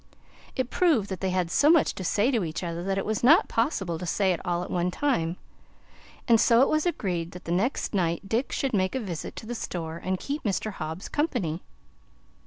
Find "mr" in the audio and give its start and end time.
10.41-10.71